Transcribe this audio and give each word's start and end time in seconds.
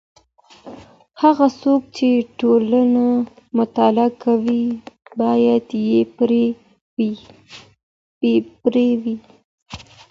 هغه 1.21 1.47
څوک 1.61 1.81
چي 1.95 2.09
ټولنه 2.39 3.05
مطالعه 3.57 4.09
کوي 4.23 4.63
بايد 5.19 5.65
بې 8.19 8.35
پرې 8.67 8.89
وي. 9.01 9.15